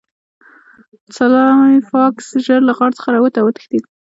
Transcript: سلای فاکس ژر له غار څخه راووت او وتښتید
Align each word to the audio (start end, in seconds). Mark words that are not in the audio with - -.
سلای 1.15 1.75
فاکس 1.89 2.27
ژر 2.45 2.61
له 2.67 2.73
غار 2.77 2.91
څخه 2.97 3.07
راووت 3.13 3.33
او 3.37 3.45
وتښتید 3.47 3.83